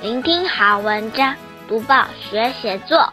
[0.00, 1.34] 聆听好文章，
[1.66, 3.12] 读报学写作。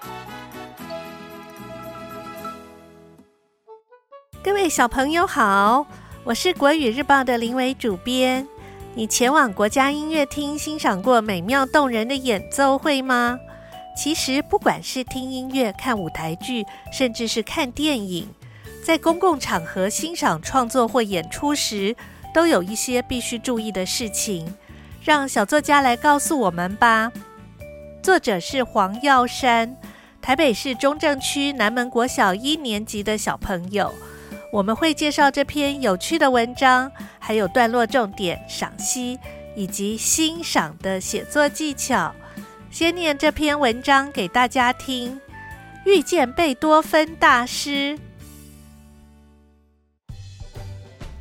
[4.44, 5.88] 各位小朋友好，
[6.24, 8.48] 我是国语日报的林伟主编。
[8.94, 13.40] 你前往国家音乐厅欣赏过美妙动人的演奏会吗？
[13.98, 16.64] 其实，不管是听音乐、看舞台剧，
[16.94, 18.30] 甚至是看电影，
[18.84, 21.96] 在公共场合欣赏创作或演出时，
[22.32, 24.54] 都有一些必须注意的事情。
[25.06, 27.12] 让小作家来告诉我们吧。
[28.02, 29.78] 作者是黄耀山，
[30.20, 33.94] 台北市中正区南门国小一年级的小朋友。
[34.52, 39.20] 我们会介绍这篇有趣的文章，还有段落重点、赏析
[39.56, 42.12] 以及欣赏的写作技巧。
[42.72, 45.22] 先念这篇文章给大家听。
[45.86, 48.00] 遇见贝多芬大师。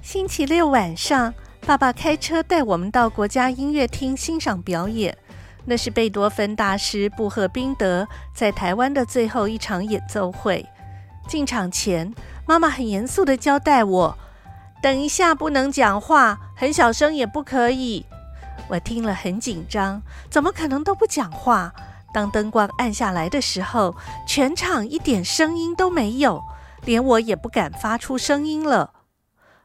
[0.00, 1.34] 星期六晚上。
[1.66, 5.16] 爸爸开车带我们到国家音乐厅欣赏表演，
[5.64, 10.66] 那是贝多芬大师布赫宾德在台湾的最后一场演奏会。
[11.26, 12.14] 进场前，
[12.46, 14.18] 妈妈很严肃地交代我
[14.82, 18.04] ：“等一下不能讲话，很小声也不可以。”
[18.68, 21.72] 我听了很紧张，怎么可能都不讲话？
[22.12, 23.96] 当灯光暗下来的时候，
[24.28, 26.42] 全场一点声音都没有，
[26.84, 28.90] 连我也不敢发出声音了。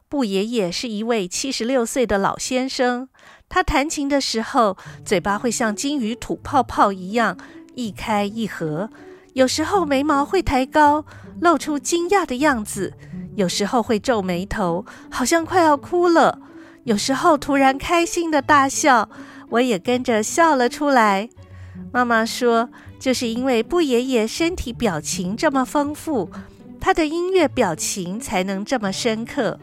[0.09, 3.07] 布爷爷是一位七十六岁的老先生，
[3.47, 7.38] 他弹琴的时候，嘴巴会像金鱼吐泡泡一样
[7.75, 8.89] 一开一合，
[9.33, 11.05] 有时候眉毛会抬高，
[11.39, 12.93] 露出惊讶的样子；
[13.35, 16.39] 有时候会皱眉头，好像快要哭了；
[16.85, 19.07] 有时候突然开心的大笑，
[19.49, 21.29] 我也跟着笑了出来。
[21.94, 26.31] 妈妈说，就是因为布爷爷身体表情这么丰富，
[26.81, 29.59] 他的音乐表情才能这么深刻。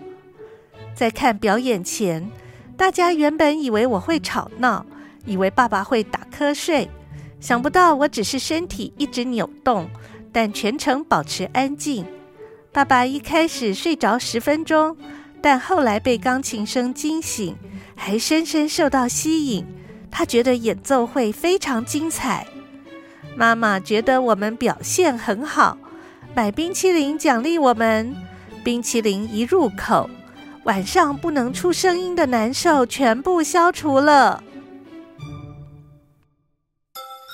[0.96, 2.26] 在看表演前，
[2.74, 4.86] 大家原本以为我会吵闹，
[5.26, 6.88] 以为爸爸会打瞌睡，
[7.38, 9.90] 想不到我只是身体一直扭动，
[10.32, 12.06] 但全程保持安静。
[12.72, 14.96] 爸爸一开始睡着十分钟，
[15.42, 17.54] 但后来被钢琴声惊醒，
[17.94, 19.66] 还深深受到吸引。
[20.10, 22.46] 他觉得演奏会非常精彩。
[23.36, 25.76] 妈妈觉得我们表现很好，
[26.34, 28.16] 买冰淇淋奖励我们。
[28.64, 30.08] 冰淇淋一入口，
[30.66, 34.42] 晚上不能出声音的难受全部消除了。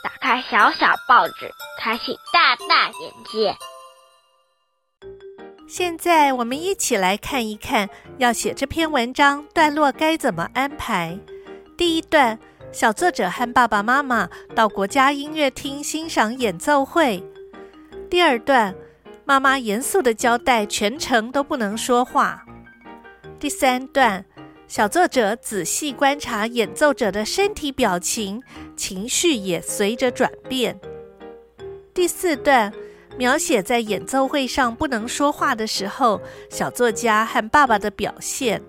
[0.04, 1.50] 打开小小报纸，
[1.80, 3.56] 开启大大眼界。
[5.66, 7.88] 现在我们一起来看一看，
[8.18, 11.18] 要写这篇文章段落该怎么安排。
[11.74, 12.38] 第一段，
[12.70, 17.24] 小作者和爸爸妈妈到国家音乐厅欣赏演奏会。
[18.10, 18.74] 第二段，
[19.24, 22.44] 妈妈严肃的交代，全程都不能说话。
[23.42, 24.24] 第三段，
[24.68, 28.40] 小作者仔细观察演奏者的身体表情，
[28.76, 30.78] 情绪也随着转变。
[31.92, 32.72] 第四段，
[33.18, 36.20] 描写在演奏会上不能说话的时候，
[36.50, 38.62] 小作家和爸爸的表现。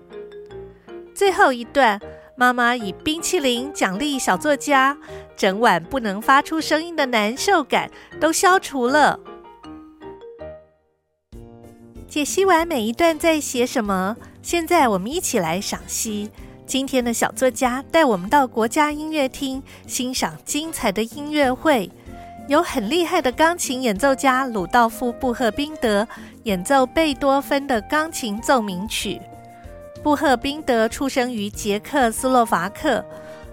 [1.14, 2.00] 最后一段，
[2.36, 4.98] 妈妈以冰淇淋奖励小作家，
[5.36, 7.88] 整晚不能发出声音的难受感
[8.20, 9.20] 都消除了。
[12.08, 16.30] 解析完每一段在写什么，现在我们一起来赏析。
[16.66, 21.90] 今天的小作家带我们到国家音乐厅欣赏精彩的音乐会，
[22.46, 26.06] 有很厉害的钢琴演奏家鲁道夫·布赫宾德
[26.42, 29.18] 演奏贝多芬的钢琴奏鸣曲。
[30.02, 33.02] 布赫宾德出生于捷克斯洛伐克，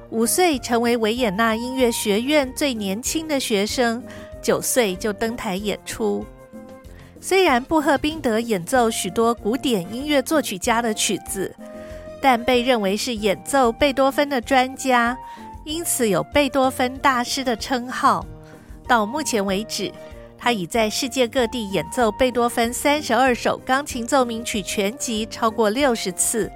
[0.09, 4.03] 五岁成为维也纳音乐学院最年轻的学生，
[4.41, 6.25] 九岁就登台演出。
[7.23, 11.55] 虽然布赫宾德演奏许多古典音乐作曲家的曲子，
[12.19, 15.15] 但被认为是演奏贝多芬的专家，
[15.63, 18.25] 因此有贝多芬大师的称号。
[18.87, 19.91] 到目前为止，
[20.35, 26.51] 他已在世界各地演奏贝多芬三十二首钢琴奏鸣曲全集超过六十次。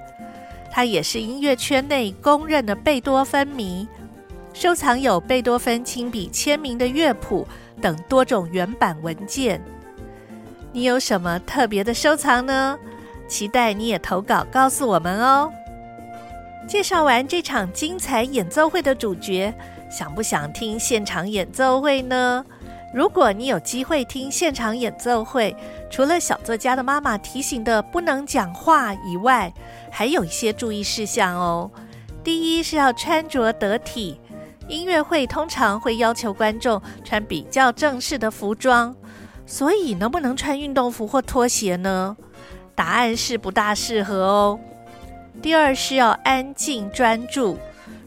[0.72, 3.86] 他也是音乐圈内公认的贝多芬迷，
[4.52, 7.46] 收藏有贝多芬亲笔签名的乐谱
[7.80, 9.62] 等多种原版文件。
[10.76, 12.78] 你有什么特别的收藏呢？
[13.26, 15.50] 期待你也投稿告诉我们哦。
[16.68, 19.54] 介绍完这场精彩演奏会的主角，
[19.90, 22.44] 想不想听现场演奏会呢？
[22.92, 25.56] 如果你有机会听现场演奏会，
[25.88, 29.50] 除了小作家的妈妈提醒的不能讲话以外，
[29.90, 31.70] 还有一些注意事项哦。
[32.22, 34.20] 第一是要穿着得体，
[34.68, 38.94] 音乐会通常会要求观众穿比较正式的服装。
[39.46, 42.16] 所以，能不能穿运动服或拖鞋呢？
[42.74, 44.58] 答案是不大适合哦。
[45.40, 47.56] 第二是要安静专注，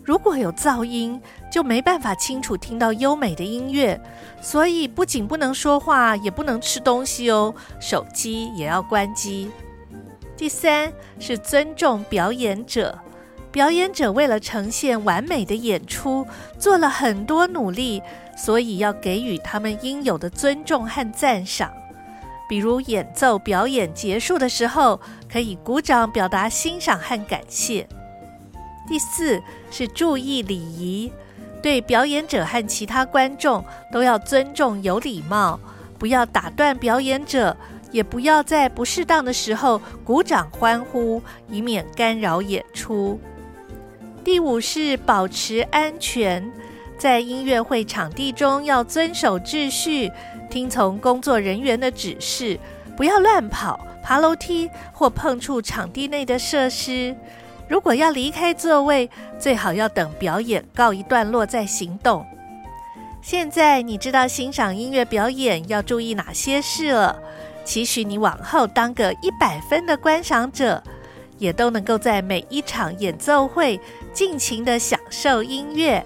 [0.03, 1.19] 如果有噪音，
[1.51, 4.00] 就没办法清楚听到优美的音乐。
[4.41, 9.50] 所以不仅不能说话，也不能吃东西哦，手机也要关机。
[10.36, 12.97] 第三是尊重表演者，
[13.51, 16.25] 表演者为了呈现完美的演出，
[16.57, 18.01] 做了很多努力，
[18.38, 21.72] 所以要给予他们应有的尊重和赞赏。
[22.48, 25.00] 比如演奏表演结束的时候，
[25.31, 27.88] 可以鼓掌表达欣赏和感谢。
[28.88, 31.12] 第四是注意礼仪，
[31.62, 35.60] 对表演者和其他观众都要尊重有礼貌，
[35.98, 37.56] 不要打断表演者。
[37.92, 41.19] 也不要在不适当的时候鼓掌欢呼，
[41.50, 43.19] 以免干扰演出。
[44.24, 46.51] 第五是保持安全，
[46.98, 50.12] 在音乐会场地中要遵守秩序，
[50.50, 52.60] 听从工作人员的指示，
[52.98, 57.16] 不要乱跑、爬楼梯或碰触场地内的设施。
[57.68, 62.25] 如果要离开座位，最好要等表演告一段落再行动。
[63.22, 67.15] 现在你知道欣赏音乐表演要注意哪些事了。
[67.63, 70.83] 期许你往后当个一百分的观赏者，
[71.39, 73.80] 也都能够在每一场演奏会
[74.13, 76.06] 尽情的享受音乐。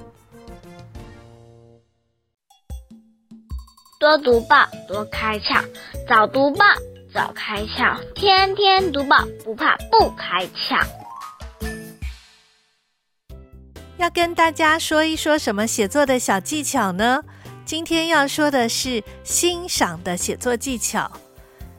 [4.00, 5.63] 多读报，多开窍；
[6.07, 6.65] 早读报，
[7.13, 10.85] 早开窍；天天读报，不怕不开窍。
[13.97, 17.24] 要跟大家说一说什么写作的小技巧呢？
[17.63, 21.09] 今天要说的是欣赏的写作技巧。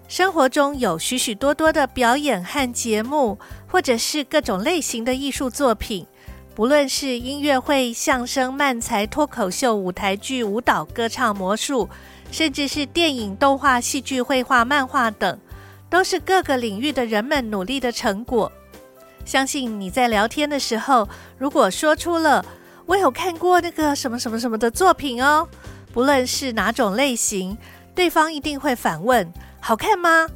[0.07, 6.07] 生活中有许许多多的表演和节目，或者是各种类型的艺术作品，
[6.55, 11.89] 不论是音乐会、相声、漫才、脱口秀、舞台剧、舞蹈、歌唱、魔术，
[12.31, 15.39] 甚至是电影、动画、戏剧、绘画、漫画等，
[15.89, 18.53] 都是各个领域的人们努力的成果。
[19.25, 21.09] 相信你在聊天的时候，
[21.39, 22.45] 如果说出了
[22.87, 25.49] “我有看过那个什么什么什么的作品哦”，
[25.95, 27.57] 不论是哪种类型，
[27.95, 29.33] 对方一定会反问。
[29.61, 30.27] 好看吗？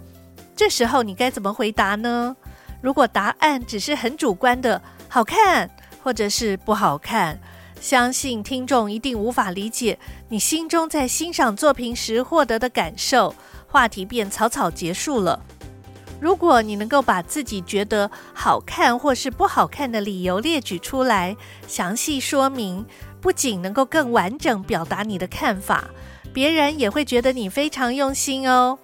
[0.57, 2.37] 这时候你该怎么回答呢？
[2.81, 5.69] 如果答案只是很主观的“好看”
[6.03, 7.39] 或者是“不好看”，
[7.81, 13.35] 相信听众一定无法理解你心中在欣赏作品时获得的感受，
[13.67, 15.41] 话题便草草结束了。
[16.21, 21.37] 如果你能够把自己觉得好看或是不好看的理由列举出来，
[21.69, 22.85] 详细说明，
[23.21, 25.85] 不仅能够更完整表达你的看法，
[26.39, 28.79] 别人也会觉得你非常用心哦。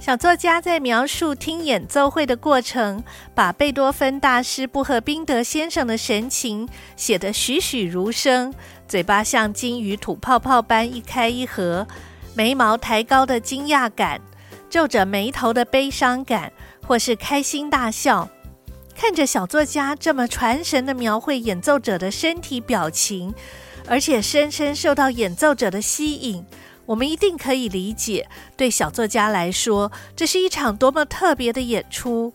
[0.00, 3.04] 小作家在描述听演奏会的过程，
[3.36, 8.52] 把贝多芬大师布赫宾德先生的神情写得栩栩如生，
[8.88, 11.86] 嘴巴像金鱼吐泡泡般一开一合，
[12.34, 14.20] 眉毛抬高的惊讶感，
[14.68, 16.52] 皱着眉头的悲伤感，
[16.84, 18.28] 或是开心大笑。
[18.96, 23.32] 看着小作家这么传神的描绘演奏者的身体表情，
[23.86, 26.44] 而且深深受到演奏者的吸引。
[26.84, 32.32] 我们一定可以理解，对小作家来说，这是一场多么特别的演出。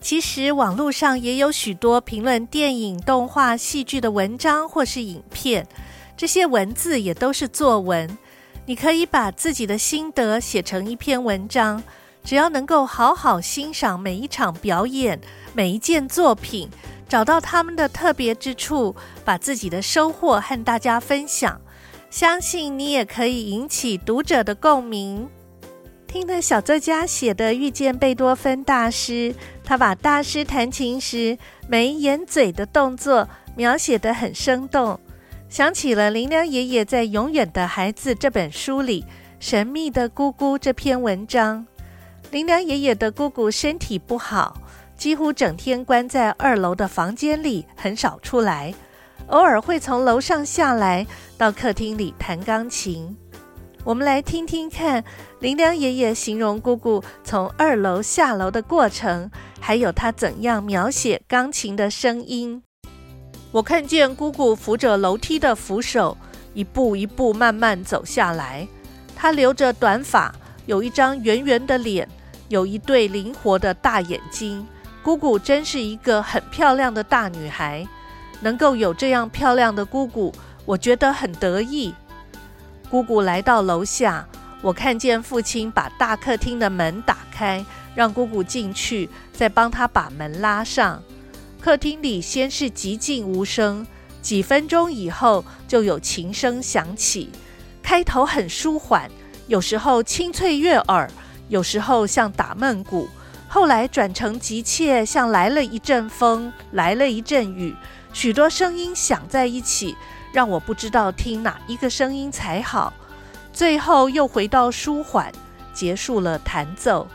[0.00, 5.66] 其实，网络上也有许多评论电影、动画、戏剧的文章或是影片，
[6.16, 8.16] 这些文字也都是作文。
[8.66, 11.82] 你可以把自己的心得写成一篇文章，
[12.22, 15.20] 只要能够好好欣赏每一场表演、
[15.54, 16.68] 每一件作品，
[17.08, 18.94] 找到他们的特别之处，
[19.24, 21.60] 把自己的收获和大家分享。
[22.10, 25.28] 相信你也可以引起读者的共鸣。
[26.06, 29.12] 听了小作家写的《遇见贝多芬大师》，
[29.62, 31.36] 他把大师弹琴时
[31.68, 34.98] 眉眼嘴的动作描写得很生动，
[35.48, 39.02] 想起了林良爷爷在《永远的孩子》这本书里
[39.38, 41.66] 《神秘的姑姑》这篇文章。
[42.30, 44.56] 林良爷爷的姑姑身体不好，
[44.96, 48.74] 几乎整天关在二楼的房间里，很少出来。
[49.28, 53.16] 偶尔会从楼上下来，到客厅里弹钢琴。
[53.84, 55.04] 我们来听听看
[55.38, 62.62] 林良爷爷形容姑姑从二楼下楼的过程，还有他怎样描写钢琴的声音。
[63.52, 66.16] 我看见姑姑扶着楼梯的扶手，
[66.52, 68.66] 一步一步慢慢走下来。
[69.14, 70.34] 她留着短发，
[70.66, 72.08] 有一张圆圆的脸，
[72.48, 74.66] 有一对灵活的大眼睛。
[75.06, 77.86] 姑姑真是一个很漂亮的大女孩。
[78.40, 80.34] 能够有这样漂亮的姑姑，
[80.64, 81.94] 我觉得很得意。
[82.90, 84.26] 姑姑来到楼下，
[84.60, 91.00] 我看见父亲把大客厅的门打开，让姑姑进去，再帮她把门拉上。
[91.60, 93.86] 客厅里先是寂静无声，
[94.20, 97.30] 几分钟以后就有琴声响起，
[97.80, 99.08] 开头很舒缓，
[99.46, 101.08] 有时候清脆悦耳，
[101.48, 103.08] 有时候像打闷鼓，
[103.48, 107.74] 后来转成急切，像来了一阵风，来了一阵雨，
[108.12, 109.96] 许多声音响在一起，
[110.32, 112.92] 让我不知道听哪一个声音才好。
[113.52, 115.32] 最后又回到舒缓，
[115.72, 117.06] 结束了弹奏。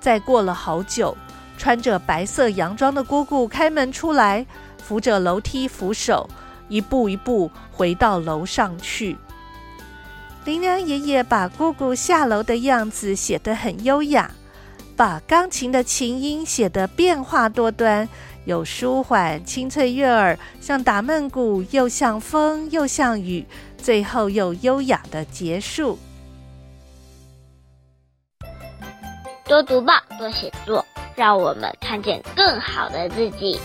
[0.00, 1.14] 再过了好久，
[1.58, 4.46] 穿着白色洋装的姑姑开门出来，
[4.82, 6.28] 扶着楼梯扶手，
[6.68, 9.18] 一步一步回到楼上去。
[10.44, 14.30] 林良爷爷把姑姑下楼的样子写得很优雅，
[14.96, 18.08] 把钢琴的琴音写得变化多端，
[18.46, 23.44] 有舒缓、清脆悦耳，像打闷鼓，又像风，又像雨，
[23.76, 25.98] 最后又优雅的结束。
[29.44, 30.84] 多读报，多写作，
[31.14, 33.60] 让我们看见更好的自己。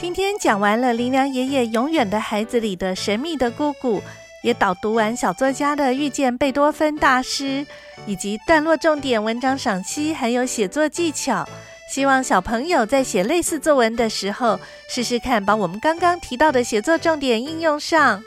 [0.00, 4.00] 今天讲完了林良爷爷《永远的孩子》里的神秘的姑姑，
[4.42, 7.66] 也导读完小作家的遇见贝多芬大师，
[8.06, 11.48] 以及段落重点、文章赏析，还有写作技巧。
[11.90, 18.22] 希望小朋友在写类似作文的时候，试试看把我们刚刚提到的写作重点应用上。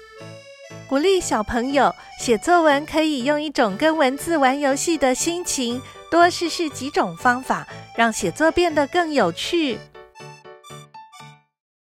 [0.90, 7.66] 鼓励小朋友写作文，可以用一种跟文字玩游戏的心情，多试试几种方法，
[7.96, 9.78] 让写作变得更有趣。